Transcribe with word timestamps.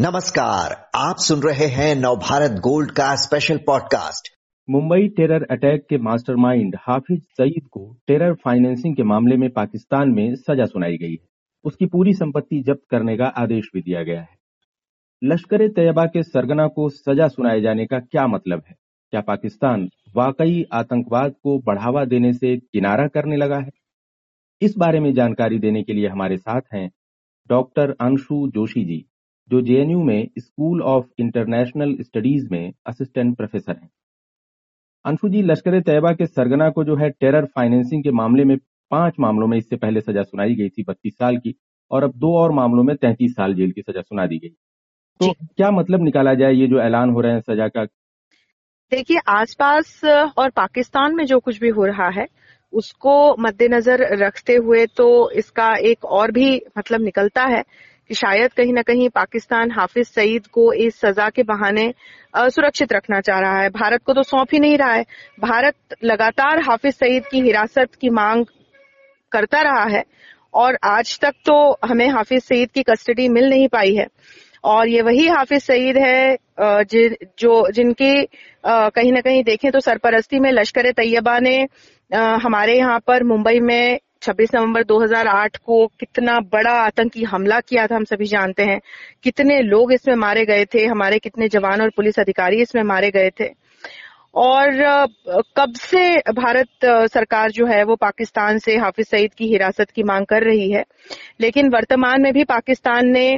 नमस्कार, 0.00 0.90
आप 0.94 1.16
सुन 1.18 1.40
रहे 1.42 1.66
हैं 1.66 1.94
नवभारत 1.94 2.50
गोल्ड 2.50 2.90
का 2.90 3.14
special 3.14 3.56
podcast 3.56 4.28
Mumbai 4.70 5.08
terror 5.08 5.46
attack 5.50 5.86
के 5.90 5.98
मास्टरमाइंड 5.98 6.76
हाफिज 6.80 7.22
सईद 7.22 7.68
को 7.70 7.96
टेरर 8.06 8.34
फाइनेंसिंग 8.34 8.96
के 8.96 9.02
मामले 9.02 9.36
में 9.36 9.50
पाकिस्तान 9.50 10.08
में 10.08 10.34
सजा 10.34 10.64
सुनाई 10.64 10.96
गई 10.96 11.10
है। 11.10 11.28
उसकी 11.64 11.86
पूरी 11.86 12.12
संपत्ति 12.12 12.62
जब्त 12.62 12.80
करने 12.90 13.16
का 13.16 13.24
आदेश 13.24 13.70
भी 13.74 13.80
दिया 13.80 14.02
गया 14.02 14.20
है। 14.20 14.28
लश्कर 15.24 15.68
तैयबा 15.68 16.06
के 16.06 16.22
सरगना 16.22 16.66
को 16.66 16.88
सजा 16.88 17.28
सुनाए 17.28 17.60
जाने 17.60 17.86
का 17.86 17.98
क्या 17.98 18.26
मतलब 18.26 18.62
है? 18.68 18.74
क्या 19.10 19.20
पाकिस्तान 19.20 19.88
वाकई 20.16 20.64
आतंकवाद 20.72 21.32
को 21.42 21.58
बढ़ावा 21.58 22.04
देने 22.04 22.32
से 22.32 22.56
किनारा 22.56 23.06
करने 23.06 23.36
लगा 23.36 23.58
है? 23.58 23.70
इस 24.62 24.74
बारे 24.78 25.00
में 25.00 25.14
जानकारी 25.14 25.58
देने 25.58 25.82
के 25.82 25.92
लिए 25.92 26.08
हमारे 26.08 26.36
साथ 26.36 26.60
हैं 26.74 26.90
डॉक्टर 27.48 27.94
अंशु 28.00 28.50
जोशी 28.54 28.84
जी। 28.84 29.08
जो 29.50 29.60
जेएनयू 29.60 30.02
में 30.02 30.28
स्कूल 30.38 30.82
ऑफ़ 30.82 31.06
इंटरनेशनल 31.18 31.96
स्टडीज़ 32.00 32.48
में 32.50 32.72
असिस्टेंट 32.86 33.36
प्रोफेसर 33.36 33.72
हैं। 33.72 33.90
अंशु 35.04 35.28
जी 35.28 35.42
लश्कर 35.42 35.80
तैयबा 35.80 36.12
के 36.12 36.26
सरगना 36.26 36.68
को 36.70 36.84
जो 36.84 36.96
है 36.96 37.10
टेरर 37.10 37.44
फाइनेंसिंग 37.46 38.02
के 38.04 38.10
मामले 38.10 38.44
में 38.44 38.56
पाँच 38.90 39.14
मामलों 39.20 39.46
में 39.46 39.56
इससे 39.58 39.76
पहले 39.76 40.00
सजा 40.00 40.22
सुनाई 40.22 40.54
गई 40.54 40.68
थी 40.68 40.84
बत्तीस 40.88 41.14
साल 41.14 41.36
की 41.36 41.54
और 41.90 42.04
अब 42.04 42.12
दो 42.16 42.36
और 42.38 42.52
मामलों 42.52 42.82
में 42.82 42.94
तैंतीस 42.96 43.32
साल 43.32 43.54
जेल 43.54 43.70
की 43.70 43.82
सजा 43.82 44.00
सुना 44.00 44.26
दी 44.26 44.38
गई। 44.38 44.48
तो 45.20 45.32
क्या 45.32 45.70
मतलब 45.70 46.02
निकाला 46.02 46.34
जाए 46.34 46.52
ये 46.52 46.66
जो 46.66 46.80
ऐलान 46.80 47.10
हो 47.10 47.20
रहे 47.20 47.32
हैं 47.32 47.40
सजा 47.40 47.68
का? 47.68 47.84
देखिए 48.92 49.18
आसपास 49.28 50.00
और 50.38 50.50
पाकिस्तान 50.50 51.14
में 51.14 51.24
जो 51.24 51.38
कुछ 51.40 51.60
भी 51.60 51.68
हो 51.68 51.84
रहा 51.86 52.08
है 52.10 52.26
उसको 52.72 53.14
मद्देनजर 53.38 54.00
रखते 54.18 54.54
हुए 54.54 54.84
तो 54.86 55.30
इसका 55.30 55.72
एक 55.82 56.04
और 56.04 56.30
भी 56.30 56.60
मतलब 56.78 57.00
निकलता 57.00 57.44
है 57.46 57.62
कि 58.12 58.16
शायद 58.16 58.52
कहीं 58.52 58.72
ना 58.72 58.82
कहीं 58.82 59.08
पाकिस्तान 59.08 59.70
हाफिज 59.72 60.06
सईद 60.06 60.46
को 60.52 60.72
इस 60.76 60.98
सजा 61.00 61.28
के 61.30 61.42
बहाने 61.42 61.84
सुरक्षित 62.36 62.92
रखना 62.92 63.20
चाह 63.20 63.38
रहा 63.40 63.60
है। 63.60 63.68
भारत 63.70 64.02
को 64.06 64.12
तो 64.14 64.22
सौंप 64.22 64.48
ही 64.52 64.58
नहीं 64.58 64.76
रहा 64.78 64.92
है। 64.92 65.04
भारत 65.40 65.96
लगातार 66.04 66.60
हाफिज 66.62 66.94
सईद 66.94 67.26
की 67.26 67.40
हिरासत 67.40 67.94
की 68.00 68.10
मांग 68.10 68.44
करता 69.32 69.60
रहा 69.62 69.84
है 69.86 70.02
और 70.54 70.78
आज 70.84 71.18
तक 71.20 71.34
तो 71.46 71.56
हमें 71.84 72.08
हाफिज 72.10 72.42
सईद 72.42 72.70
की 72.70 72.82
कस्टडी 72.82 73.28
मिल 73.30 73.48
नहीं 73.50 73.68
पाई 73.68 73.94
है। 73.94 74.06
और 74.64 74.88
ये 74.88 75.02
वही 75.02 75.26
हाफिज 75.28 75.62
सईद 75.62 75.98
है 75.98 76.36
जि, 76.60 77.08
जो 77.38 77.70
जिनकी 77.70 78.14
कहीं 78.66 79.12
ना 79.12 79.20
कहीं 79.20 79.42
देखें 79.44 79.70
तो 79.72 79.80
सरपरस्ती 79.80 80.40
में 80.40 80.50
लश्कर 80.52 80.90
तैयबा 80.92 81.38
ने 81.40 81.58
हमारे 82.44 82.78
यहाँ 82.78 83.00
पर 83.06 83.24
मुंबई 83.24 83.60
में 83.62 83.98
26 84.22 84.54
नवंबर 84.54 84.82
2008 84.84 85.56
को 85.56 85.86
कितना 86.00 86.38
बड़ा 86.52 86.72
आतंकी 86.72 87.22
हमला 87.24 87.60
किया 87.60 87.86
था, 87.86 87.96
हम 87.96 88.04
सभी 88.04 88.26
जानते 88.26 88.62
हैं। 88.62 88.80
कितने 89.22 89.60
लोग 89.60 89.92
इसमें 89.92 90.14
मारे 90.16 90.44
गए 90.46 90.64
थे, 90.64 90.84
हमारे 90.86 91.18
कितने 91.18 91.48
जवान 91.48 91.80
और 91.82 91.90
पुलिस 91.90 92.18
अधिकारी 92.18 92.60
इसमें 92.62 92.82
मारे 92.82 93.10
गए 93.10 93.30
थे। 93.40 93.48
और 94.34 94.70
कब 95.56 95.72
से 95.76 96.16
भारत 96.32 96.84
सरकार 97.12 97.50
जो 97.50 97.66
है 97.66 97.82
वो 97.84 97.96
पाकिस्तान 97.96 98.58
से 98.58 98.76
हाफिज 98.76 99.06
सईद 99.06 99.34
की 99.34 99.46
हिरासत 99.46 99.90
की 99.90 100.02
मांग 100.02 100.26
कर 100.26 100.42
रही 100.42 100.70
है? 100.70 100.84
लेकिन 101.40 101.68
वर्तमान 101.68 102.22
में 102.22 102.32
भी 102.32 102.44
पाकिस्तान 102.44 103.08
ने 103.08 103.28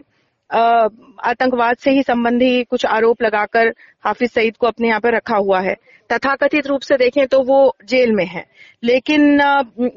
आतंकवाद 1.19 1.77
से 1.77 1.91
ही 1.91 2.03
संबंधी 2.03 2.63
कुछ 2.65 2.87
आरोप 2.87 3.23
लगाकर 3.23 3.69
हाफिज 4.05 4.31
सईद 4.31 4.57
को 4.57 4.67
अपने 4.67 4.89
यहाँ 4.89 5.01
पर 5.01 5.15
रखा 5.15 5.37
हुआ 5.37 5.61
है। 5.61 5.75
तथाकथित 6.11 6.67
रूप 6.67 6.81
से 6.81 6.97
देखें 6.97 7.27
तो 7.27 7.41
वो 7.43 7.77
जेल 7.85 8.13
में 8.13 8.25
है। 8.27 8.45
लेकिन 8.83 9.39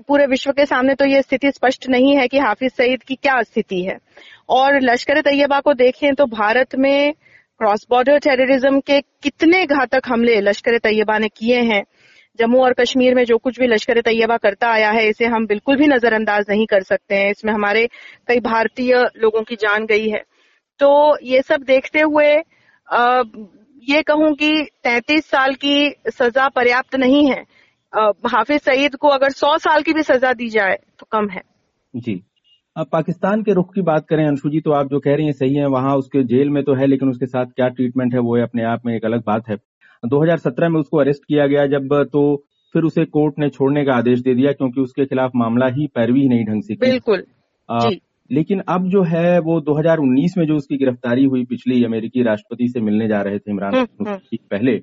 पूरे 0.07 0.25
विश्व 0.25 0.51
के 0.51 0.65
सामने 0.65 0.95
तो 0.95 1.05
ये 1.05 1.21
स्थिति 1.21 1.51
स्पष्ट 1.51 1.87
नहीं 1.89 2.15
है 2.17 2.27
कि 2.27 2.39
हाफिज 2.39 2.71
सईद 2.71 3.03
की 3.03 3.15
क्या 3.15 3.41
स्थिति 3.41 3.81
है। 3.81 3.97
और 4.49 4.79
लश्कर 4.81 5.21
तैयबा 5.21 5.59
को 5.59 5.73
देखें 5.73 6.13
तो 6.15 6.25
भारत 6.25 6.75
में 6.75 7.13
क्रॉस 7.59 7.85
बॉर्डर 7.89 8.19
टेररिज्म 8.19 8.79
के 8.79 8.99
कितने 9.23 9.65
घातक 9.65 10.01
हमले 10.07 10.39
लश्कर 10.41 10.77
तैयबा 10.77 11.17
ने 11.17 11.27
किए 11.27 11.61
हैं। 11.63 11.83
जम्मू 12.39 12.59
और 12.63 12.73
कश्मीर 12.73 13.15
में 13.15 13.23
जो 13.25 13.37
कुछ 13.37 13.59
भी 13.59 13.67
लश्कर 13.67 14.01
तैयबा 14.01 14.37
करता 14.37 14.69
आया 14.69 14.89
है, 14.91 15.07
इसे 15.09 15.25
हम 15.25 15.45
बिल्कुल 15.47 15.75
भी 15.75 15.87
नजरअंदाज 15.87 16.45
नहीं 16.49 16.65
कर 16.65 16.83
सकते 16.83 17.15
हैं। 17.15 17.29
इसमें 17.31 17.53
हमारे 17.53 17.85
कई 18.27 18.39
भारतीय 18.39 18.95
लोगों 19.17 19.41
की 19.41 19.55
जान 19.55 19.85
गई 19.85 20.09
है। 20.09 20.21
तो 20.79 21.17
ये 21.23 21.41
सब 21.41 21.63
देखते 21.63 22.01
हुए 22.01 22.33
आ, 22.87 23.23
ये 23.83 24.01
कहूँ 24.01 24.33
कि 24.33 24.49
33 24.83 25.25
साल 25.25 25.53
की 25.55 25.93
सजा 26.09 26.47
पर्याप्त 26.49 26.95
नहीं 26.95 27.25
है। 27.29 27.41
हाफिज 28.27 28.61
सईद 28.61 28.95
को 28.95 29.07
अगर 29.07 29.31
100 29.31 29.57
साल 29.57 29.81
की 29.81 29.93
भी 29.93 30.03
सजा 30.03 30.31
दी 30.33 30.49
जाए 30.49 30.77
तो 30.99 31.07
कम 31.11 31.29
है। 31.29 31.41
जी। 31.93 32.21
अब 32.75 32.87
पाकिस्तान 32.91 33.43
के 33.43 33.53
रुख 33.53 33.73
की 33.73 33.81
बात 33.81 34.05
करें 34.07 34.25
अंशु 34.27 34.49
जी 34.49 34.59
तो 34.61 34.71
आप 34.71 34.87
जो 34.87 34.99
कह 34.99 35.15
रही 35.15 35.25
हैं 35.25 35.33
सही 35.33 35.55
है 35.55 35.67
वहाँ 35.67 35.95
उसके 35.97 36.23
जेल 36.23 36.49
में 36.49 36.63
तो 36.63 36.73
है 36.73 36.87
लेकिन 36.87 37.09
उसके 37.09 37.25
साथ 37.25 37.45
क्या 37.45 37.67
ट्रीटमेंट 37.69 38.13
है 38.13 38.19
वो 38.19 38.37
अपने 38.37 38.63
आप 38.63 38.85
में 38.85 38.95
एक 38.95 39.05
अलग 39.05 39.23
बात 39.27 39.47
है। 39.49 39.57
2017 40.03 40.69
में 40.69 40.79
उसको 40.79 40.97
अरेस्ट 40.97 41.23
किया 41.23 41.47
गया 41.47 41.65
जब 41.67 41.93
तो 42.13 42.21
फिर 42.75 42.83
उसे 42.83 43.05
कोर्ट 43.05 43.39
ने 43.39 43.49
छोड़ने 43.49 43.85
का 43.85 43.93
आदेश 43.93 44.19
दे 44.19 44.33
दिया 44.35 44.51
क्योंकि 44.51 44.81
उसके 44.81 45.05
खिलाफ 45.05 45.31
मामला 45.35 45.67
ही 45.67 45.87
पैरवी 45.87 46.27
नहीं 46.27 46.45
ढंग 46.45 46.63
से 46.63 46.75
बिल्कुल। 46.75 47.23
आ, 47.69 47.79
जी। 47.79 48.01
लेकिन 48.31 48.61
अब 48.67 48.89
जो 48.89 49.03
है 49.03 49.39
वो 49.39 49.61
2019 49.61 50.37
में 50.37 50.45
जो 50.47 50.55
उसकी 50.55 50.77
गिरफ्तारी 50.77 51.23
हुई 51.23 51.45
पिछली 51.45 51.83
अमेरिकी 51.83 52.23
राष्ट्रपति 52.23 52.67
से 52.67 52.81
मिलने 52.81 53.07
जा 53.07 53.21
रहे 53.21 53.39
थे 53.39 53.51
इमरान 53.51 53.75
हम्म, 53.75 54.09
हम्म। 54.09 54.37
पहले 54.51 54.77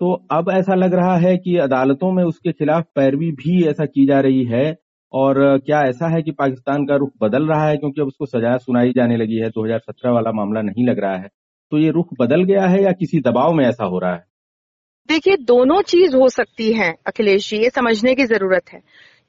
तो 0.00 0.26
अब 0.30 0.50
ऐसा 0.50 0.74
लग 0.74 0.94
रहा 0.94 1.16
है 1.16 1.36
कि 1.36 1.56
अदालतों 1.56 2.12
में 2.12 2.24
उसके 2.24 2.52
खिलाफ 2.52 2.84
पैरवी 2.94 3.30
भी 3.30 3.64
ऐसा 3.64 3.84
की 3.84 4.06
जा 4.06 4.20
रही 4.20 4.44
है 4.44 4.78
और 5.12 5.58
क्या 5.58 5.80
ऐसा 5.82 6.08
है 6.08 6.22
कि 6.22 6.30
पाकिस्तान 6.30 6.86
का 6.86 6.96
रुख 6.96 7.10
बदल 7.20 7.46
रहा 7.46 7.68
है 7.68 7.76
क्योंकि 7.76 8.00
अब 8.00 8.06
उसको 8.06 8.26
सजा 8.26 8.56
सुनाई 8.56 8.92
जाने 8.92 9.16
लगी 9.16 9.36
है 9.36 9.50
2017 9.50 10.10
वाला 10.10 10.32
मामला 10.32 10.62
नहीं 10.62 10.86
लग 10.86 10.98
रहा 10.98 11.16
है। 11.16 11.28
तो 11.70 11.78
ये 11.78 11.90
रुख 11.90 12.08
बदल 12.20 12.42
गया 12.42 12.66
है 12.66 12.82
या 12.82 12.92
किसी 12.92 13.20
दबाव 13.20 13.52
में 13.52 13.64
ऐसा 13.66 13.84
हो 13.84 13.98
रहा 13.98 14.12
है? 14.12 14.24
देखिए 15.08 15.36
दोनों 15.36 15.82
चीज़ 15.82 16.16
हो 16.16 16.28
सकती 16.28 16.72
है 16.72 16.94
अखिलेश 17.06 17.50
जी 17.50 17.56
ये 17.56 17.70
समझने 17.70 18.14
की 18.14 18.24
ज़रूरत 18.24 18.62
है। 18.72 18.80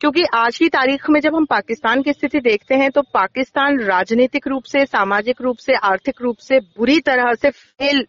क्योंकि 0.01 0.23
आज 0.33 0.57
की 0.57 0.67
तारीख 0.69 1.09
में 1.09 1.19
जब 1.21 1.35
हम 1.35 1.45
पाकिस्तान 1.45 2.01
की 2.01 2.13
स्थिति 2.13 2.39
देखते 2.39 2.75
हैं 2.75 2.89
तो 2.91 3.01
पाकिस्तान 3.13 3.79
राजनीतिक 3.79 4.47
रूप 4.47 4.63
से, 4.63 4.85
सामाजिक 4.85 5.41
रूप 5.41 5.57
से, 5.57 5.73
आर्थिक 5.73 6.21
रूप 6.21 6.37
से 6.37 6.59
बुरी 6.59 6.99
तरह 6.99 7.33
से 7.33 7.49
फेल 7.49 8.05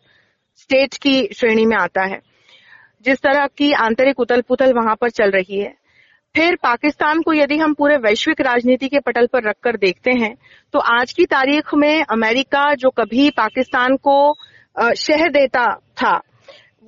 स्टेट 0.57 0.95
की 0.95 1.29
श्रेणी 1.37 1.67
में 1.67 1.77
आता 1.77 2.05
है। 2.05 2.21
जिस 3.05 3.19
तरह 3.19 3.47
की 3.47 3.73
आंतरिक 3.73 4.21
उथल 4.21 4.41
पुथल 4.41 4.73
वहाँ 4.73 4.95
पर 5.01 5.11
चल 5.11 5.31
रही 5.31 5.61
है। 5.61 5.73
फिर 6.35 6.57
पाकिस्तान 6.63 7.23
को 7.23 7.33
यदि 7.33 7.57
हम 7.59 7.75
पूरे 7.75 7.97
वैश्विक 7.97 8.41
राजनीति 8.41 8.89
के 8.89 9.01
पटल 9.01 9.27
पर 9.27 9.43
रखकर 9.43 9.77
देखते 9.77 10.11
हैं 10.11 10.35
तो 10.73 10.79
आज 10.79 11.13
की 11.13 11.25
तारीख 11.27 11.75
में 11.75 12.03
अमेरिका 12.03 12.73
जो 12.75 12.91
कभी 12.91 13.29
पाकिस्तान 13.31 13.97
को 13.97 14.37
शह 14.97 15.29
देता 15.29 15.67
था 16.03 16.21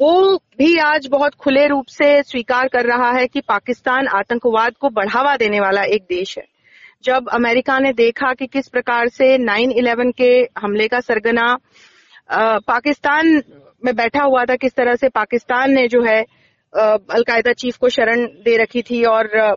वो 0.00 0.36
भी 0.59 0.76
आज 0.78 1.06
बहुत 1.06 1.34
खुले 1.34 1.66
रूप 1.66 1.86
से 1.86 2.22
स्वीकार 2.22 2.69
कर 2.69 2.86
रहा 2.86 3.10
है 3.12 3.26
कि 3.26 3.41
पाकिस्तान 3.41 4.06
आतंकवाद 4.09 4.75
को 4.81 4.88
बढ़ावा 4.91 5.36
देने 5.36 5.60
वाला 5.60 5.82
एक 5.84 6.03
देश 6.03 6.36
है। 6.38 6.44
जब 7.04 7.28
अमेरिका 7.28 7.78
ने 7.78 7.92
देखा 7.92 8.32
कि 8.34 8.47
किस 8.47 8.69
प्रकार 8.69 9.08
से 9.08 9.37
9/11 9.38 10.12
के 10.12 10.31
हमले 10.58 10.87
का 10.88 11.00
सरगना 11.00 11.56
पाकिस्तान 12.69 13.42
में 13.84 13.94
बैठा 13.97 14.22
हुआ 14.22 14.44
था, 14.44 14.56
किस 14.56 14.75
तरह 14.75 14.94
से 14.94 15.08
पाकिस्तान 15.08 15.72
ने 15.72 15.87
जो 15.88 16.03
है 16.03 16.20
अलकायदा 16.72 17.53
चीफ 17.54 17.76
को 17.76 17.88
शरण 17.88 18.26
दे 18.44 18.56
रखी 18.56 18.82
थी 18.82 19.03
और 19.04 19.56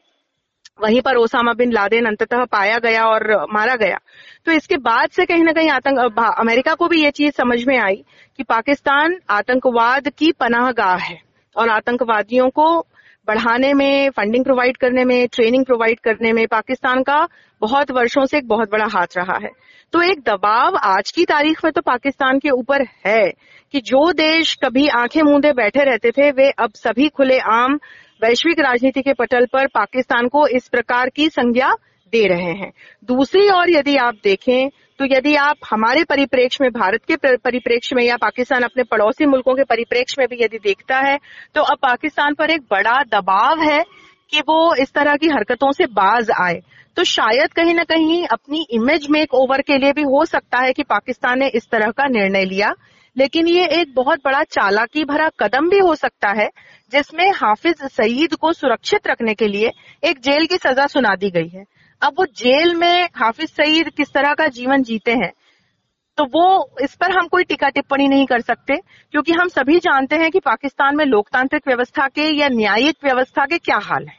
वहीं 0.80 1.02
पर 1.02 1.16
ओसामा 1.16 1.54
बिन 1.54 1.72
लादेन 1.72 2.06
अंततः 2.06 2.46
पाया 2.46 2.78
गया 2.80 3.06
और 3.06 3.46
मारा 3.54 3.76
गया। 3.76 3.98
तो 4.46 4.52
इसके 4.52 4.78
बाद 4.78 5.10
से 5.10 5.26
कहीं 5.26 5.44
ना 5.44 5.52
कहीं 5.52 5.70
आतंक 5.70 6.20
अमेरिका 6.40 6.74
को 6.74 6.88
भी 6.88 7.04
ये 7.04 7.12
चीज़ 7.12 7.34
समझ 7.34 7.64
में 7.68 7.78
आई 7.78 8.04
कि 8.38 8.44
पाकिस्तान 8.44 9.20
आतंकवाद 9.30 10.10
की 10.10 10.32
पनाहगाह 10.32 10.96
है 10.98 11.22
और 11.56 11.70
आतंकवादियों 11.70 12.50
को 12.50 12.88
बढ़ाने 13.28 13.74
में 13.74 14.10
फंडिंग 14.10 14.44
प्रोवाइड 14.44 14.78
करने 14.78 15.04
में 15.06 15.28
ट्रेनिंग 15.28 15.66
प्रोवाइड 15.66 16.00
करने 16.00 16.32
में 16.34 16.46
पाकिस्तान 16.48 17.04
का 17.04 17.28
बहुत 17.62 17.92
वर्षों 17.92 18.26
से 18.26 18.38
एक 18.38 18.48
बहुत 18.48 18.72
बड़ा 18.72 18.86
हाथ 18.86 19.18
रहा 19.18 19.38
है। 19.44 19.50
तो 19.94 20.02
एक 20.02 20.20
दबाव 20.20 20.76
आज 20.76 21.12
की 21.12 21.26
तारीख 21.26 21.64
में 21.66 21.72
तो 21.74 21.82
पाकिस्तान 21.82 22.40
के 22.40 22.50
ऊपर 22.50 22.86
है 23.08 23.30
कि 23.74 23.82
जो 23.82 24.12
देश 24.12 24.54
कभी 24.64 24.88
आँखें 24.88 25.22
मूंदे 25.22 25.52
बैठे 25.54 25.84
रहते 25.84 26.12
थे, 26.12 26.32
वे 26.32 26.50
अब 26.50 26.72
सभी 26.76 27.08
खुले 27.10 27.38
आम 27.38 27.80
वैश्विक 28.22 28.60
राजनीति 28.60 29.02
के 29.02 29.14
पटल 29.14 29.46
पर 29.46 29.68
पाकिस्तान 29.68 30.28
को 30.28 30.48
इस 30.48 30.68
प्रकार 30.68 31.10
की 31.10 31.30
संज्ञा 31.30 31.74
दे 32.14 32.28
रहे 32.28 32.52
हैं। 32.54 32.72
दूसरी 33.06 33.50
ओर 33.50 33.70
यदि 33.70 33.96
आप 34.00 34.16
देखें 34.24 34.70
तो 35.00 35.06
यदि 35.08 35.36
आप 35.36 35.58
हमारे 35.70 36.04
परिप्रेक्ष्य 36.04 36.64
में, 36.64 36.72
भारत 36.72 37.06
के 37.06 37.16
परिप्रेक्ष्य 37.38 37.96
में 37.96 38.04
या 38.04 38.18
पाकिस्तान 38.18 38.64
अपने 38.64 38.84
पड़ोसी 38.84 39.26
मुल्कों 39.26 39.56
के 39.56 39.64
परिप्रेक्ष्य 39.64 40.16
में 40.20 40.28
भी 40.30 40.44
यदि 40.44 40.58
देखता 40.60 40.98
है 41.00 41.18
तो 41.56 41.62
अब 41.64 41.78
पाकिस्तान 41.82 42.34
पर 42.34 42.50
एक 42.50 42.62
बड़ा 42.72 42.98
दबाव 43.12 43.62
है 43.62 43.84
कि 44.32 44.40
वो 44.40 44.76
इस 44.76 44.92
तरह 44.94 45.16
की 45.16 45.28
हरकतों 45.28 45.72
से 45.72 45.86
बाज 45.86 46.30
आए। 46.42 46.62
तो 46.98 47.04
शायद 47.04 47.54
कहीं 47.54 47.74
ना 47.74 47.84
कहीं 47.84 48.26
अपनी 48.28 48.66
इमेज 48.72 49.08
मेक 49.10 49.34
ओवर 49.34 49.62
के 49.62 49.78
लिए 49.78 49.94
भी 49.94 50.02
हो 50.04 50.24
सकता 50.26 50.62
है 50.62 50.74
कि 50.74 50.84
पाकिस्तान 50.84 51.40
ने 51.40 51.48
इस 51.48 51.70
तरह 51.72 51.92
का 51.92 52.08
निर्णय 52.10 52.46
लिया। 52.46 52.74
लेकिन 53.16 53.48
ये 53.48 53.66
एक 53.72 53.94
बहुत 53.96 54.20
बड़ा 54.26 54.42
चालाकी 54.46 55.04
भरा 55.06 55.28
कदम 55.40 55.70
भी 55.70 55.80
हो 55.80 55.96
सकता 55.96 56.30
है, 56.32 56.48
जिसमें 56.92 57.30
हाफिज 57.34 57.84
सईद 57.92 58.36
को 58.36 58.52
सुरक्षित 58.54 59.08
रखने 59.08 59.34
के 59.34 59.48
लिए 59.48 59.72
एक 60.04 60.20
जेल 60.20 60.46
की 60.46 60.58
सजा 60.58 60.86
सुना 60.88 61.16
दी 61.16 61.30
गई 61.30 61.48
है। 61.48 61.64
अब 62.02 62.14
वो 62.20 62.26
जेल 62.38 62.76
में 62.76 63.10
हाफिज 63.16 63.50
सईद 63.52 63.90
किस 63.90 64.14
तरह 64.14 64.34
का 64.34 64.48
जीवन 64.50 64.84
जीते 64.84 65.12
हैं? 65.14 65.32
तो 66.18 66.24
वो 66.26 66.78
इस 66.84 66.96
पर 66.96 67.12
हम 67.12 67.28
कोई 67.28 67.44
टीका 67.44 67.70
टिप्पणी 67.70 68.08
नहीं 68.08 68.26
कर 68.26 68.42
सकते 68.42 68.76
क्योंकि 69.14 69.34
हम 69.34 69.48
सभी 69.50 69.78
जानते 69.80 70.16
हैं 70.16 70.30
कि 70.32 70.40
पाकिस्तान 70.40 70.96
में 70.96 71.06
लोकतांत्रिक 71.06 71.68
व्यवस्था 71.68 72.08
के 72.08 72.30
या 72.32 72.48
न्यायिक 72.50 72.96
व्यवस्था 73.04 73.46
के 73.46 73.58
क्या 73.60 73.78
हाल 73.84 74.06
है। 74.08 74.16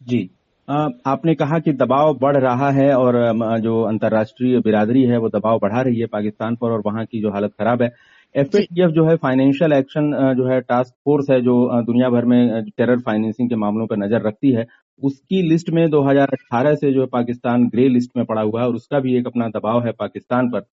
जी। 0.00 0.28
आपने 0.68 1.34
कहा 1.34 1.58
कि 1.58 1.72
दबाव 1.74 2.12
बढ़ 2.18 2.36
रहा 2.36 2.70
है 2.70 2.92
और 2.94 3.16
जो 3.60 3.80
अंतर्राष्ट्रीय 3.82 4.58
बिरादरी 4.60 5.02
है 5.02 5.18
वो 5.18 5.28
दबाव 5.28 5.58
बढ़ा 5.58 5.80
रही 5.80 6.00
है 6.00 6.06
पाकिस्तान 6.08 6.56
पर 6.56 6.70
और 6.70 6.82
वहाँ 6.86 7.04
की 7.04 7.20
जो 7.22 7.30
हालत 7.30 7.52
खराब 7.52 7.82
है। 7.82 7.92
एफएटीएफ 8.34 8.90
जो 8.90 9.04
है 9.08 9.16
फाइनेंशियल 9.16 9.72
एक्शन 9.72 10.10
जो 10.36 10.46
है 10.46 10.60
टास्क 10.62 10.94
फोर्स 11.04 11.30
है 11.30 11.40
जो 11.40 11.82
दुनिया 11.82 12.08
भर 12.10 12.24
में 12.24 12.64
टेरर 12.68 13.00
फाइनेंसिंग 13.00 13.48
के 13.48 13.56
मामलों 13.56 13.86
पर 13.86 13.96
नज़र 13.96 14.26
रखती 14.26 14.52
है। 14.52 14.66
उसकी 15.02 15.42
लिस्ट 15.42 15.70
में 15.70 15.86
2018 15.90 16.74
से 16.74 16.92
जो 16.92 17.00
है 17.00 17.06
पाकिस्तान 17.06 17.66
ग्रे 17.68 17.88
लिस्ट 17.88 18.10
में 18.16 18.24
पड़ा 18.26 18.42
हुआ 18.42 18.60
है 18.60 18.66
और 18.68 18.74
उसका 18.74 19.00
भी 19.00 19.16
एक 19.16 19.26
अपना 19.26 19.48
दबाव 19.48 19.84
है 19.86 19.92
पाकिस्तान 19.92 20.48
पर। 20.48 20.66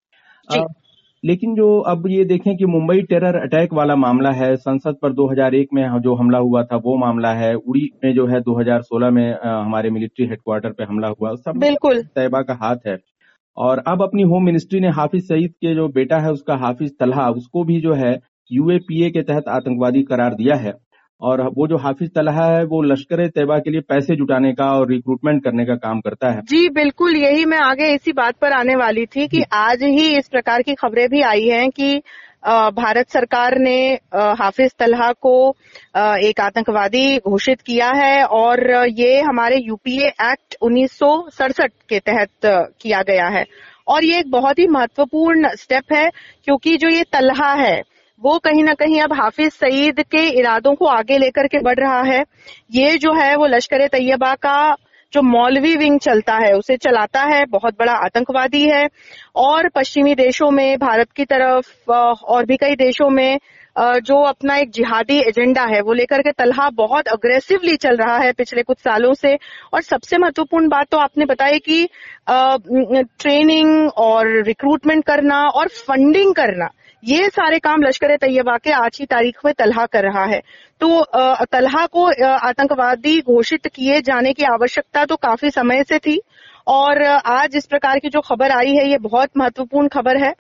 आ, 0.50 0.65
लेकिन 1.23 1.56
जो 1.56 1.79
अब 1.79 2.07
ये 2.07 2.23
देखें 2.25 2.56
कि 2.57 2.65
मुंबई 2.65 3.01
टेरर 3.01 3.35
अटैक 3.35 3.73
वाला 3.73 3.95
मामला 3.95 4.31
है 4.31 4.56
संसद 4.56 4.95
पर 5.01 5.13
2001 5.13 5.68
में 5.73 6.00
जो 6.01 6.15
हमला 6.15 6.38
हुआ 6.38 6.63
था 6.63 6.75
वो 6.75 6.97
मामला 6.97 7.33
है 7.33 7.53
उड़ी 7.56 7.89
में 8.03 8.13
जो 8.13 8.25
है 8.27 8.41
2016 8.41 9.12
में 9.12 9.38
हमारे 9.44 9.89
मिलिट्री 9.89 10.25
हेडक्वार्टर 10.25 10.71
पे 10.71 10.83
हमला 10.83 11.07
हुआ 11.07 11.35
सब 11.35 11.57
बिल्कुल। 11.57 12.01
तैयबा 12.03 12.41
का 12.41 12.53
हाथ 12.53 12.88
है। 12.88 12.97
और 13.57 13.83
अब 13.88 14.01
अपनी 14.03 14.23
होम 14.23 14.45
मिनिस्ट्री 14.45 14.79
ने 14.79 14.89
हाफिज 14.89 15.27
सईद 15.27 15.51
के 15.51 15.75
जो 15.75 15.88
बेटा 15.88 16.19
है 16.19 16.31
उसका 16.31 16.56
हाफिज 16.56 16.91
तलहा 17.00 17.29
उसको 17.29 17.63
भी 17.63 17.81
जो 17.81 17.94
है 17.94 18.19
यूएपीए 18.51 19.09
के 19.09 19.21
तहत 19.21 19.47
आतंकवादी 19.47 20.03
करार 20.03 20.33
दिया 20.33 20.56
है। 20.56 20.73
और 21.21 21.41
वो 21.56 21.68
जो 21.68 21.77
हाफिज 21.77 22.09
तलहा 22.09 22.45
है 22.47 22.63
वो 22.65 22.81
लश्कर 22.83 23.27
तैयबा 23.27 23.57
के 23.57 23.71
लिए 23.71 23.81
पैसे 23.89 24.15
जुटाने 24.15 24.51
का 24.53 24.71
और 24.71 24.89
रिक्रूटमेंट 24.91 25.44
करने 25.44 25.65
का 25.65 25.75
काम 25.77 26.00
करता 26.00 26.31
है। 26.31 26.41
जी 26.44 26.68
बिल्कुल 26.69 27.18
यही 27.18 27.45
मैं 27.45 27.59
आगे 27.59 27.94
इसी 27.94 28.12
बात 28.13 28.35
पर 28.41 28.53
आने 28.53 28.75
वाली 28.75 29.06
थी 29.06 29.27
कि 29.27 29.44
आज 29.53 29.83
ही 29.83 30.07
इस 30.18 30.29
प्रकार 30.29 30.62
की 30.62 30.75
खबरें 30.75 31.07
भी 31.09 31.21
आई 31.21 31.47
हैं 31.47 31.69
कि 31.69 32.01
भारत 32.75 33.09
सरकार 33.09 33.57
ने 33.59 33.77
हाफिज 34.39 34.71
तलहा 34.79 35.12
को 35.21 35.33
एक 35.97 36.39
आतंकवादी 36.41 37.18
घोषित 37.19 37.62
किया 37.62 37.89
है 37.95 38.23
और 38.25 38.63
ये 38.89 39.19
हमारे 39.21 39.57
यूपीए 39.59 40.07
एक्ट 40.07 40.56
उन्नीस 40.62 40.97
सौ 40.97 41.12
सड़सठ 41.29 41.71
के 41.89 42.00
तहत 42.00 42.29
किया 42.81 43.01
गया 43.01 43.27
है। 43.27 43.45
और 43.88 44.06
ये 44.06 44.19
एक 44.19 44.31
बहुत 44.31 44.59
ही 44.59 44.68
महत्वपूर्ण 44.68 45.50
स्टेप 45.56 45.94
है 45.94 46.09
क्योंकि 46.45 46.75
जो 46.77 46.89
ये 46.89 47.03
तलहा 47.13 47.53
है 47.53 47.81
वो 48.23 48.39
कहीं 48.39 48.63
ना 48.63 48.73
कहीं 48.73 49.01
अब 49.01 49.13
हाफिज 49.13 49.51
सईद 49.51 50.00
के 50.00 50.39
इरादों 50.39 50.75
को 50.75 50.85
आगे 50.85 51.18
लेकर 51.18 51.47
के 51.47 51.59
बढ़ 51.59 51.79
रहा 51.79 52.01
है। 52.01 52.25
ये 52.71 52.97
जो 52.97 53.13
है, 53.13 53.35
वो 53.35 53.45
लश्कर 53.45 53.88
तैयबा 53.88 54.35
का 54.35 54.75
जो 55.13 55.21
मौलवी 55.21 55.75
विंग 55.75 56.00
चलता 56.00 56.35
है, 56.35 56.53
उसे 56.53 56.77
चलाता 56.77 57.21
है, 57.21 57.45
बहुत 57.45 57.73
बड़ा 57.79 57.94
आतंकवादी 57.94 58.69
है। 58.69 58.89
और 59.35 59.69
पश्चिमी 59.69 60.15
देशों 60.15 60.51
में, 60.51 60.77
भारत 60.77 61.12
की 61.12 61.25
तरफ़, 61.25 61.91
और 62.23 62.45
भी 62.45 62.57
कई 62.57 62.75
देशों 62.75 63.09
में 63.09 63.39
जो 63.75 64.15
अपना 64.23 64.56
एक 64.57 64.71
जिहादी 64.71 65.18
एजेंडा 65.19 65.63
है, 65.65 65.81
वो 65.81 65.94
लेकर 65.94 66.21
के 66.21 66.31
तलहा 66.33 66.69
बहुत 66.75 67.07
अग्रेसिवली 67.09 67.75
चल 67.77 67.97
रहा 67.97 68.18
है 68.18 68.31
पिछले 68.33 68.63
कुछ 68.63 68.77
सालों 68.79 69.13
से। 69.13 69.38
और 69.73 69.81
सबसे 69.83 70.18
महत्वपूर्ण 70.18 70.68
बात 70.69 70.88
तो 70.91 70.97
आपने 71.00 71.25
बताई 71.25 71.59
कि 71.59 71.88
ट्रेनिंग 72.27 73.89
और 73.97 74.41
रिक्रूटमेंट 74.44 75.03
करना 75.06 75.44
और 75.50 75.68
फंडिंग 75.79 76.33
करना, 76.35 76.69
ये 77.03 77.29
सारे 77.29 77.59
काम 77.59 77.83
लश्कर 77.83 78.15
तैयबा 78.18 78.57
के 78.57 78.71
आज 78.73 78.97
की 78.97 79.06
तारीख 79.06 79.39
में 79.45 79.53
तलहा 79.53 79.85
कर 79.85 80.03
रहा 80.03 80.25
है। 80.25 80.41
तो 80.81 81.03
तलहा 81.51 81.85
को 81.88 82.06
आतंकवादी 82.27 83.19
घोषित 83.21 83.68
किए 83.68 84.01
जाने 84.01 84.33
की 84.33 84.44
आवश्यकता 84.45 85.06
तो 85.06 85.15
काफ़ी 85.18 85.50
समय 85.51 85.83
से 85.83 85.97
थी 86.00 86.21
और 86.68 87.02
आज 87.04 87.56
इस 87.56 87.66
प्रकार 87.66 88.00
की 88.00 88.10
जो 88.10 88.22
खबर 88.22 88.52
आई 88.52 88.75
है, 88.75 88.88
ये 88.90 88.98
बहुत 89.00 89.30
महत्वपूर्ण 89.38 89.88
खबर 89.90 90.18
है। 90.18 90.34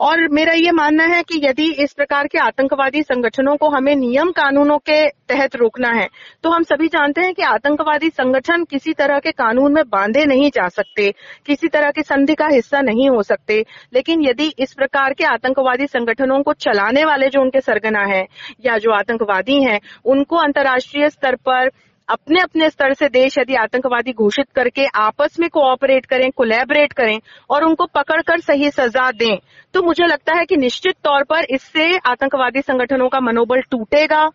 और 0.00 0.26
मेरा 0.28 0.52
ये 0.54 0.70
मानना 0.72 1.04
है 1.06 1.22
कि 1.22 1.40
यदि 1.44 1.64
इस 1.74 1.92
प्रकार 1.92 2.26
के 2.26 2.38
आतंकवादी 2.38 3.02
संगठनों 3.02 3.56
को 3.56 3.68
हमें 3.68 3.94
नियम 3.96 4.30
कानूनों 4.32 4.78
के 4.80 5.08
तहत 5.28 5.56
रोकना 5.56 5.88
है 5.90 6.06
तो 6.44 6.50
हम 6.50 6.62
सभी 6.62 6.86
जानते 6.88 7.20
हैं 7.20 7.34
कि 7.34 7.42
आतंकवादी 7.44 8.08
संगठन 8.10 8.64
किसी 8.64 8.92
तरह 8.92 9.18
के 9.18 9.32
कानून 9.32 9.72
में 9.72 9.82
बांधे 9.86 10.24
नहीं 10.24 10.50
जा 10.50 10.68
सकते, 10.68 11.10
किसी 11.46 11.68
तरह 11.68 11.90
की 11.90 12.02
संधि 12.02 12.34
का 12.34 12.46
हिस्सा 12.46 12.80
नहीं 12.80 13.08
हो 13.10 13.22
सकते। 13.22 13.64
लेकिन 13.94 14.22
यदि 14.22 14.52
इस 14.58 14.72
प्रकार 14.72 15.12
के 15.12 15.24
आतंकवादी 15.26 15.86
संगठनों 15.86 16.42
को 16.42 16.52
चलाने 16.54 17.04
वाले 17.04 17.28
जो 17.28 17.40
उनके 17.40 17.60
सरगना 17.60 18.04
है 18.06 18.26
या 18.66 18.78
जो 18.78 18.92
आतंकवादी 18.92 19.62
हैं, 19.62 19.80
उनको 20.04 20.36
अंतर्राष्ट्रीय 20.38 21.08
स्तर 21.10 21.36
पर 21.38 21.70
अपने 22.08 22.40
अपने 22.40 22.68
स्तर 22.70 22.92
से 22.94 23.08
देश 23.08 23.38
यदि 23.38 23.54
आतंकवादी 23.54 24.12
घोषित 24.12 24.46
करके 24.54 24.86
आपस 24.94 25.38
में 25.40 25.48
कोऑपरेट 25.50 26.06
करें 26.06 26.30
कोलैबोरेट 26.30 26.92
करें 26.92 27.18
और 27.50 27.64
उनको 27.64 27.86
पकड़कर 27.86 28.40
सही 28.40 28.70
सजा 28.70 29.10
दें 29.12 29.36
तो 29.74 29.82
मुझे 29.82 30.06
लगता 30.06 30.34
है 30.34 30.44
कि 30.44 30.56
निश्चित 30.56 30.94
तौर 31.04 31.24
पर 31.24 31.46
इससे 31.50 31.96
आतंकवादी 32.06 32.60
संगठनों 32.60 33.08
का 33.08 33.20
मनोबल 33.20 33.60
टूटेगा। 33.60 34.28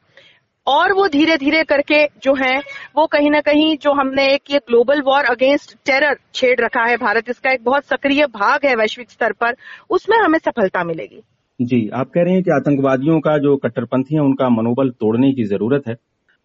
और 0.68 0.92
वो 0.94 1.08
धीरे 1.08 1.36
धीरे 1.38 1.64
करके 1.64 2.06
जो 2.24 2.34
है, 2.36 2.58
वो 2.96 3.06
कहीं 3.08 3.30
ना 3.32 3.40
कहीं 3.42 3.78
जो 3.78 3.94
हमने 3.94 4.26
एक 4.34 4.52
ये 4.52 4.58
ग्लोबल 4.58 5.02
वॉर 5.02 5.26
अगेंस्ट 5.26 5.76
टेरर 5.86 6.18
छेड़ 6.34 6.60
रखा 6.60 6.84
है 6.84 6.98
भारत, 6.98 7.30
इसका 7.30 7.52
एक 7.52 7.64
बहुत 7.64 7.86
सक्रिय 7.86 8.26
भाग 8.26 8.66
है 8.66 8.76
वैश्विक 8.76 9.12
स्तर 9.12 9.32
पर, 9.32 9.56
उसमें 9.90 10.18
हमें 10.18 10.40
सफलता 10.40 10.84
मिलेगी। 10.84 11.22
जी, 11.60 11.90
आप 11.94 12.12
कह 12.16 12.24
रहे 12.24 12.34
हैं 12.34 12.44
कि 12.44 12.52
आतंकवादियों 12.52 13.20
का 13.20 13.38
जो 13.38 13.58
कट्टरपंथी 13.58 14.16
है, 14.16 14.22
उनका 14.22 14.50
मनोबल 14.50 14.90
तोड़ने 14.90 15.32
की 15.32 15.44
ज़रूरत 15.44 15.88
है। 15.88 15.96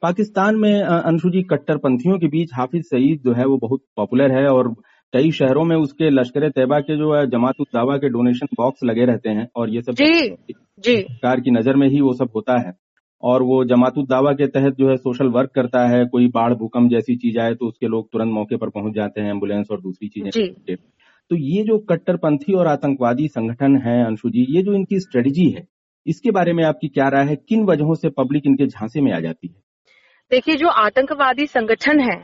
पाकिस्तान 0.06 0.56
में 0.56 0.82
अंशु 0.82 1.30
जी 1.30 1.42
कट्टरपंथियों 1.42 2.18
के 2.18 2.26
बीच 2.28 2.50
हाफिज 2.54 2.82
सईद 2.84 3.22
जो 3.24 3.32
है 3.34 3.44
वो 3.44 3.56
बहुत 3.58 3.80
पॉपुलर 3.96 4.32
है 4.32 4.46
और 4.48 4.68
कई 5.12 5.30
शहरों 5.30 5.64
में 5.64 5.74
उसके 5.76 6.10
लश्कर 6.10 6.48
तैयबा 6.48 6.78
के 6.80 6.96
जो 6.96 7.14
है 7.14 7.26
जमात 7.30 7.62
दावा 7.74 7.96
के 7.96 8.08
डोनेशन 8.08 8.46
बॉक्स 8.56 8.84
लगे 8.84 9.04
रहते 9.04 9.30
हैं 9.30 9.46
और 9.56 9.70
ये 9.70 9.82
सब 9.82 9.92
जी 9.92 10.28
जी। 10.84 10.96
सरकार 11.02 11.40
की 11.40 11.50
नज़र 11.50 11.76
में 11.76 11.88
ही 11.88 12.00
वो 12.00 12.12
सब 12.12 12.30
होता 12.36 12.58
है। 12.58 12.72
और 13.22 13.42
वो 13.42 13.64
जमात 13.64 13.98
दावा 14.10 14.32
के 14.32 14.46
तहत 14.46 14.76
जो 14.78 14.90
है 14.90 14.96
सोशल 14.96 15.28
वर्क 15.36 15.50
करता 15.54 15.86
है 15.88 16.04
कोई 16.06 16.28
बाढ़ 16.28 16.54
भूकंप 16.54 16.90
जैसी 16.90 17.16
चीज़ 17.16 17.38
आए 17.38 17.54
तो 17.54 17.68
उसके 17.68 17.86
लोग 17.86 18.08
तुरंत 18.12 18.32
मौके 18.32 18.56
पर 18.56 18.70
पहुँच 18.70 18.94
जाते 18.94 19.20
हैं 19.20 19.30
एंबुलेंस 19.30 19.66
और 19.70 19.80
दूसरी 19.80 20.08
चीज़ें 20.08 20.76
तो 21.30 21.36
ये 21.36 21.62
जो 21.64 21.78
कट्टरपंथी 21.90 22.52
और 22.52 22.66
आतंकवादी 22.68 23.28
संगठन 23.28 23.76
है 23.86 24.02
अंशु 24.06 24.30
जी 24.30 24.46
ये 24.50 24.62
जो 24.62 24.74
इनकी 24.74 25.00
स्ट्रेटजी 25.00 25.50
है 25.50 25.66
इसके 26.06 26.30
बारे 26.30 26.52
में 26.52 26.64
आपकी 26.64 26.88
क्या 26.88 27.08
राय 27.08 27.24
है? 27.26 27.36
किन 27.48 27.64
वजहों 27.64 27.94
से 27.94 28.08
पब्लिक 28.18 28.46
इनके 28.46 28.66
झांसे 28.66 29.00
में 29.00 29.12
आ 29.12 29.20
जाती 29.20 29.48
है? 29.48 29.65
देखिए, 30.30 30.54
जो 30.56 30.68
आतंकवादी 30.68 31.46
संगठन 31.46 32.00
है, 32.00 32.16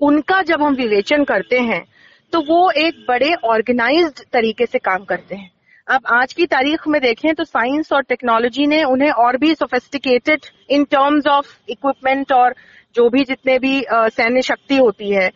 उनका 0.00 0.40
जब 0.42 0.62
हम 0.62 0.74
विवेचन 0.74 1.24
करते 1.24 1.58
हैं 1.60 1.84
तो 2.32 2.40
वो 2.42 2.70
एक 2.78 3.04
बड़े 3.08 3.32
ऑर्गेनाइज्ड 3.46 4.20
तरीके 4.32 4.66
से 4.66 4.78
काम 4.78 5.04
करते 5.04 5.34
हैं। 5.34 5.50
अब 5.86 6.06
आज 6.12 6.32
की 6.32 6.46
तारीख 6.46 6.86
में 6.88 7.00
देखें 7.02 7.34
तो 7.34 7.44
साइंस 7.44 7.92
और 7.92 8.02
टेक्नोलॉजी 8.02 8.66
ने 8.66 8.82
उन्हें 8.84 9.10
और 9.12 9.36
भी 9.36 9.54
sophisticated 9.54 10.46
in 10.70 10.84
terms 10.86 11.26
of 11.26 11.54
equipment 11.68 12.32
और 12.32 12.54
जो 12.96 13.08
भी 13.10 13.24
जितने 13.24 13.58
भी 13.58 13.82
सैन्य 13.90 14.42
शक्ति 14.42 14.76
होती 14.76 15.10
है 15.10 15.28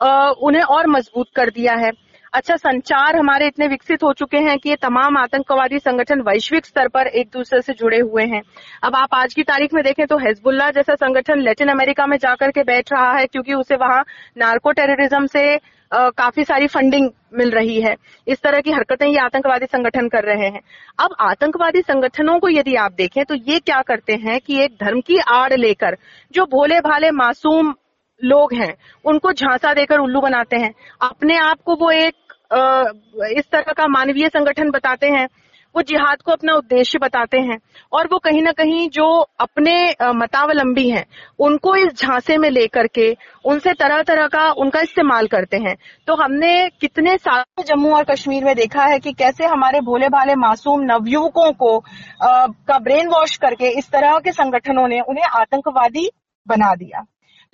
उन्हें 0.00 0.62
और 0.64 0.86
मज़बूत 0.88 1.26
कर 1.36 1.50
दिया 1.50 1.74
है। 1.76 1.90
अच्छा 2.32 2.54
संचार 2.56 3.16
हमारे 3.16 3.46
इतने 3.46 3.66
विकसित 3.68 4.02
हो 4.02 4.12
चुके 4.12 4.36
हैं 4.36 4.56
कि 4.58 4.68
ये 4.68 4.76
तमाम 4.76 5.16
आतंकवादी 5.16 5.78
संगठन 5.78 6.20
वैश्विक 6.20 6.66
स्तर 6.66 6.88
पर 6.88 7.06
एक 7.06 7.28
दूसरे 7.32 7.60
से 7.62 7.72
जुड़े 7.72 7.98
हुए 7.98 8.24
हैं। 8.24 8.40
अब 8.82 8.96
आप 8.96 9.14
आज 9.14 9.34
की 9.34 9.42
तारीख 9.42 9.74
में 9.74 9.82
देखें 9.84 10.06
तो 10.06 10.18
हेजबुल्ला 10.18 10.70
जैसा 10.70 10.94
संगठन 10.94 11.40
लेटिन 11.40 11.68
अमेरिका 11.68 12.06
में 12.06 12.16
जाकर 12.16 12.50
के 12.50 12.62
बैठ 12.62 12.92
रहा 12.92 13.12
है 13.12 13.26
क्योंकि 13.26 13.54
उसे 13.54 13.76
वहाँ 13.76 14.04
नार्को 14.38 14.72
टेररिज्म 14.72 15.26
से 15.26 15.54
आ, 15.54 16.08
काफ़ी 16.10 16.44
सारी 16.44 16.66
फंडिंग 16.68 17.10
मिल 17.34 17.50
रही 17.50 17.80
है। 17.80 17.94
इस 18.26 18.42
तरह 18.42 18.60
की 18.60 18.72
हरकतें 18.72 19.06
ये 19.06 19.18
आतंकवादी 19.18 19.66
संगठन 19.66 20.08
कर 20.08 20.24
रहे 20.24 20.48
हैं। 20.48 20.60
अब 20.98 21.14
आतंकवादी 21.20 21.80
संगठनों 21.82 22.38
को 22.38 22.48
यदि 22.48 22.74
आप 22.76 22.92
देखें 22.92 23.24
तो 23.24 23.34
ये 23.34 23.58
क्या 23.60 23.82
करते 23.82 24.16
हैं 24.16 24.40
कि 24.40 24.62
एक 24.62 24.76
धर्म 24.82 25.00
की 25.00 25.18
आड़ 25.30 25.52
लेकर 25.52 25.96
जो 26.34 26.46
भोले 26.48 26.80
भाले 26.80 27.10
मासूम 27.12 27.74
लोग 28.20 28.52
हैं 28.54 28.74
उनको 29.04 29.32
झांसा 29.32 29.72
देकर 29.74 29.98
उल्लू 29.98 30.20
बनाते 30.20 30.56
हैं। 30.56 30.72
अपने 31.02 31.36
आप 31.36 31.60
को 31.60 31.74
वो 31.76 31.90
एक 31.90 32.14
इस 32.52 33.50
तरह 33.52 33.72
का 33.72 33.86
मानवीय 33.88 34.28
संगठन 34.28 34.70
बताते 34.70 35.08
हैं 35.08 35.28
वो 35.74 35.82
जिहाद 35.82 36.22
को 36.22 36.32
अपना 36.32 36.54
उद्देश्य 36.54 36.98
बताते 36.98 37.38
हैं 37.40 37.56
और 37.92 38.06
वो 38.06 38.18
कहीं 38.18 38.40
ना 38.42 38.50
कहीं 38.52 38.88
जो 38.88 39.06
अपने 39.40 39.74
मतावलंबी 40.14 40.88
हैं 40.90 41.04
उनको 41.38 41.74
इस 41.76 41.92
झांसे 41.94 42.36
में 42.38 42.48
लेकर 42.50 42.86
के 42.86 43.08
उनसे 43.44 43.72
तरह 43.72 44.02
तरह 44.02 44.26
का 44.26 44.50
उनका 44.54 44.80
इस्तेमाल 44.80 45.26
करते 45.26 45.56
हैं। 45.56 45.74
तो 46.06 46.14
हमने 46.14 46.68
कितने 46.80 47.16
साल 47.18 47.62
जम्मू 47.64 47.94
और 47.96 48.04
कश्मीर 48.04 48.44
में 48.44 48.54
देखा 48.56 48.84
है 48.84 48.98
कि 48.98 49.12
कैसे 49.12 49.46
हमारे 49.46 49.80
भोले 49.80 50.08
भाले 50.08 50.34
मासूम 50.34 50.82
नवयुवकों 50.82 51.52
को 51.52 51.76
आ, 51.78 52.46
का 52.46 52.78
ब्रेन 52.78 53.08
वॉश 53.08 53.36
करके 53.36 53.68
इस 53.78 53.90
तरह 53.90 54.18
के 54.18 54.32
संगठनों 54.32 54.86
ने 54.88 55.00
उन्हें 55.00 55.24
आतंकवादी 55.30 56.08
बना 56.46 56.74
दिया। 56.74 57.04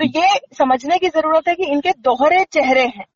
तो 0.01 0.05
ये 0.19 0.29
समझने 0.59 0.99
की 0.99 1.09
ज़रूरत 1.09 1.49
है 1.49 1.55
कि 1.55 1.71
इनके 1.73 1.93
दोहरे 2.01 2.45
चेहरे 2.53 2.87
हैं। 2.89 3.07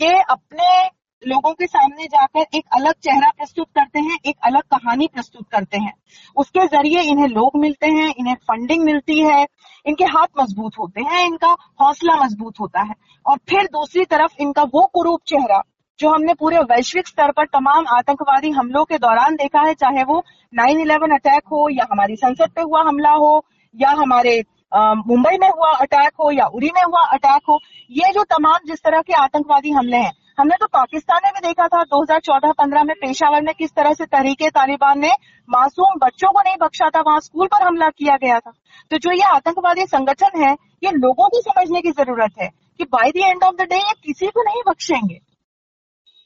ये 0.00 0.20
अपने 0.30 1.01
लोगों 1.26 1.52
के 1.52 1.66
सामने 1.66 2.06
जाकर 2.06 2.56
एक 2.56 2.64
अलग 2.74 2.92
चेहरा 2.94 3.30
प्रस्तुत 3.30 3.66
करते 3.74 4.00
हैं, 4.00 4.18
एक 4.26 4.36
अलग 4.44 4.62
कहानी 4.70 5.06
प्रस्तुत 5.06 5.46
करते 5.52 5.78
हैं। 5.78 5.92
उसके 6.36 6.66
ज़रिए 6.66 7.00
इन्हें 7.02 7.28
लोग 7.28 7.56
मिलते 7.56 7.86
हैं, 7.88 8.14
इन्हें 8.18 8.34
फंडिंग 8.42 8.84
मिलती 8.84 9.18
है, 9.20 9.46
इनके 9.86 10.04
हाथ 10.06 10.40
मज़बूत 10.40 10.78
होते 10.78 11.02
हैं, 11.02 11.24
इनका 11.26 11.56
हौसला 11.82 12.16
मज़बूत 12.16 12.60
होता 12.60 12.80
है। 12.80 12.94
और 13.26 13.36
फिर 13.48 13.66
दूसरी 13.72 14.04
तरफ़ 14.04 14.32
इनका 14.40 14.62
वो 14.64 14.84
कुरूप 14.94 15.20
चेहरा, 15.26 15.62
जो 15.98 16.10
हमने 16.10 16.34
पूरे 16.34 16.58
वैश्विक 16.70 17.08
स्तर 17.08 17.30
पर 17.30 17.46
तमाम 17.46 17.84
आतंकवादी 17.96 18.50
हमलों 18.50 18.84
के 18.84 18.98
दौरान 18.98 19.36
देखा 19.36 19.60
है, 19.60 19.74
चाहे 19.74 20.04
वो 20.04 20.22
9/11 20.52 21.14
अटैक 21.14 21.42
हो, 21.46 21.68
या 21.70 21.86
हमारी 21.92 22.16
संसद 22.16 22.50
पे 22.56 22.62
हुआ 22.62 22.82
हमला 22.82 23.12
हो, 23.16 23.44
या 23.74 23.90
हमारे 23.90 24.42
मुंबई 24.74 25.38
में 25.38 25.48
हुआ 25.48 25.70
अटैक 25.76 26.12
हो, 26.20 26.30
या 26.30 26.44
उरी 26.46 26.70
में 26.74 26.82
हुआ 26.82 27.00
अटैक 27.12 27.42
हो, 27.48 27.58
ये 27.90 28.12
जो 28.12 28.22
तमाम 28.24 28.58
जिस 28.66 28.82
तरह 28.82 29.00
के 29.00 29.12
आतंकवादी 29.12 29.70
हमले 29.70 29.96
हैं 29.96 30.12
हमने 30.38 30.56
तो 30.60 30.66
पाकिस्तान 30.66 31.20
में 31.24 31.32
भी 31.32 31.40
देखा 31.40 31.66
था 31.68 31.82
2014-15 31.86 32.84
में 32.84 32.94
पेशावर 32.96 33.42
में 33.42 33.52
किस 33.54 33.70
तरह 33.70 33.92
से 33.92 34.04
तहरीके 34.06 34.48
तालिबान 34.50 35.00
ने 35.00 35.10
मासूम 35.48 35.98
बच्चों 35.98 36.30
को 36.32 36.40
नहीं 36.40 36.56
बख्शा 36.60 36.88
था 36.90 37.00
वहाँ 37.00 37.20
स्कूल 37.20 37.46
पर 37.46 37.62
हमला 37.62 37.88
किया 37.90 38.16
गया 38.16 38.38
था। 38.38 38.52
तो 38.90 38.98
जो 38.98 39.12
ये 39.12 39.24
आतंकवादी 39.28 39.86
संगठन 39.86 40.42
है 40.44 40.52
ये 40.84 40.90
लोगों 40.92 41.28
को 41.28 41.40
समझने 41.42 41.82
की 41.82 41.90
ज़रूरत 41.92 42.40
है 42.40 42.48
कि 42.80 42.84
by 42.86 43.10
the 43.10 43.16
end 43.18 43.44
of 43.44 43.54
the 43.54 43.68
day 43.70 43.76
ये 43.76 43.92
किसी 44.04 44.26
को 44.26 44.42
नहीं 44.42 44.62
बख्शेंगे। 44.68 45.18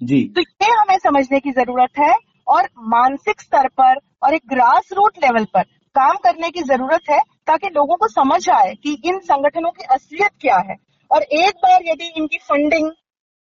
जी। 0.00 0.22
तो 0.28 0.40
ये 0.40 0.72
हमें 0.72 0.98
समझने 0.98 1.40
की 1.40 1.50
ज़रूरत 1.52 1.98
है 1.98 2.14
और 2.48 2.68
मानसिक 2.88 3.40
स्तर 3.40 3.68
पर 3.80 3.98
और 4.22 4.34
एक 4.34 4.42
ग्रास 4.48 4.92
रूट 4.92 5.18
लेवल 5.25 5.44
पर 5.54 5.62
काम 5.94 6.16
करने 6.25 6.50
की 6.50 6.62
ज़रूरत 6.64 7.10
है 7.10 7.18
ताकि 7.46 7.68
लोगों 7.68 7.96
को 7.96 8.08
समझ 8.10 8.48
आए 8.50 8.75
कि 8.75 8.92
इन 9.04 9.18
संगठनों 9.25 9.70
की 9.70 9.84
असलियत 9.90 10.30
क्या 10.40 10.56
है। 10.68 10.76
और 11.10 11.22
एक 11.22 11.56
बार 11.56 11.80
यदि 11.84 12.12
इनकी 12.16 12.38
फंडिंग 12.44 12.90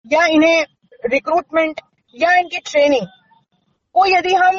या 0.05 0.25
इन्हें 0.25 0.63
रिक्रूटमेंट 1.05 1.81
या 2.15 2.33
इनकी 2.39 2.57
ट्रेनिंग 2.57 3.05
को 3.95 4.05
यदि 4.07 4.33
हम 4.33 4.57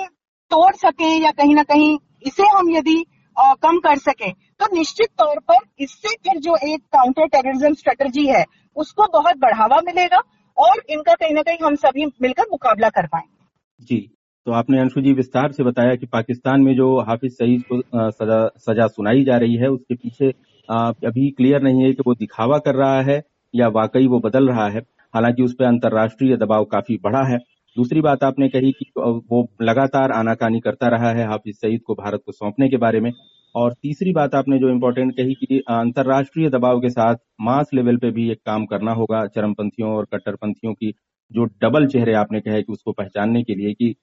तोड़ 0.50 0.74
सके 0.74 1.14
या 1.24 1.30
कहीं 1.30 1.54
ना 1.54 1.62
कहीं 1.62 1.98
इसे 2.26 2.42
हम 2.48 2.70
यदि 2.70 3.04
आ, 3.36 3.54
कम 3.54 3.78
कर 3.78 3.98
सके 3.98 4.30
तो 4.30 4.66
निश्चित 4.76 5.08
तौर 5.18 5.38
पर 5.38 5.58
इससे 5.80 6.14
फिर 6.24 6.40
जो 6.40 6.56
एक 6.64 6.80
काउंटर 6.92 7.26
टेररिज्म 7.26 7.72
स्ट्रेटजी 7.74 8.26
है 8.26 8.44
उसको 8.76 9.06
बहुत 9.12 9.36
बढ़ावा 9.36 9.80
मिलेगा 9.86 10.20
और 10.56 10.82
इनका 10.90 11.14
कहीं 11.14 11.34
ना 11.34 11.42
कहीं 11.42 11.58
हम 11.62 11.74
सभी 11.74 12.06
मिलकर 12.22 12.42
मुकाबला 12.52 12.88
कर 12.88 13.06
पाएँगे। 13.06 13.84
जी 13.84 13.98
तो 14.46 14.52
आपने 14.52 14.80
अंशु 14.80 15.00
जी 15.00 15.12
विस्तार 15.12 15.52
से 15.52 15.64
बताया 15.64 15.94
कि 15.94 16.06
पाकिस्तान 16.06 16.60
में 16.60 16.74
जो 16.76 16.88
हाफिज 17.00 17.32
सईद 17.32 17.62
को 17.72 17.80
सजा 18.10 18.46
सजा 18.58 18.86
सुनाई 18.86 19.24
जा 19.24 19.36
रही 19.36 19.56
है 19.56 19.68
उसके 19.68 19.94
पीछे 19.94 20.30
अभी 20.68 21.30
क्लियर 21.30 21.62
नहीं 21.62 21.82
है 21.84 21.92
कि 21.92 22.02
वो 22.06 22.14
दिखावा 22.14 22.58
कर 22.58 22.74
रहा 22.74 23.00
है 23.02 23.22
या 23.54 23.68
वाकई 23.68 24.06
वो 24.06 24.18
बदल 24.20 24.48
रहा 24.48 24.68
है। 24.68 24.80
हालाँकि 25.14 25.42
उस 25.42 25.54
पर 25.54 25.64
अंतर्राष्ट्रीय 25.64 26.36
दबाव 26.36 26.64
काफ़ी 26.66 26.98
बढ़ा 27.04 27.22
है। 27.28 27.38
दूसरी 27.76 28.00
बात 28.00 28.24
आपने 28.24 28.48
कही 28.48 28.72
कि 28.72 28.84
वो 28.98 29.46
लगातार 29.62 30.12
आनाकानी 30.12 30.60
करता 30.60 30.88
रहा 30.88 31.10
है 31.12 31.26
हाफिज 31.28 31.56
सईद 31.56 31.80
को 31.86 31.94
भारत 31.94 32.22
को 32.26 32.32
सौंपने 32.32 32.68
के 32.68 32.76
बारे 32.76 33.00
में। 33.00 33.12
और 33.54 33.72
तीसरी 33.74 34.12
बात 34.12 34.34
आपने 34.34 34.58
जो 34.58 34.68
इम्पोर्टेंट 34.70 35.12
कही 35.16 35.34
कि 35.36 35.58
अंतर्राष्ट्रीय 35.70 36.48
दबाव 36.50 36.80
के 36.80 36.88
साथ 36.90 37.16
मास 37.40 37.70
लेवल 37.74 37.96
पे 37.96 38.10
भी 38.10 38.30
एक 38.32 38.38
काम 38.46 38.64
करना 38.66 38.92
होगा 38.92 39.24
चरमपंथियों 39.26 39.90
और 39.90 40.06
कट्टरपंथियों 40.12 40.72
की। 40.74 40.92
जो 41.30 41.44
डबल 41.62 41.86
चेहरे 41.86 42.14
आपने 42.14 42.40
कहे 42.40 42.62
कि 42.62 42.72
उसको 42.72 42.92
पहचानने 42.92 43.42
के 43.42 43.54
लिए 43.54 43.72
कि 43.74 43.94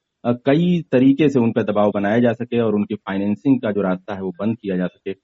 कई 0.45 0.81
तरीके 0.91 1.29
से 1.29 1.39
उन 1.39 1.51
पर 1.51 1.63
दबाव 1.63 1.91
बनाया 1.91 2.19
जा 2.19 2.33
सके 2.33 2.59
और 2.59 2.75
उनकी 2.75 2.95
फाइनेंसिंग 2.97 3.59
का 3.61 3.71
जो 3.71 3.81
रास्ता 3.81 4.15
है 4.15 4.21
वो 4.21 4.31
बंद 4.39 4.57
किया 4.57 4.77
जा 4.77 4.87
सके। 4.87 5.15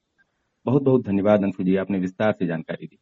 बहुत 0.65 0.83
बहुत 0.83 1.05
धन्यवाद 1.05 1.43
अंशु 1.43 1.63
जी, 1.63 1.75
आपने 1.77 1.99
विस्तार 1.99 2.33
से 2.33 2.47
जानकारी 2.47 2.87
दी। 2.87 2.97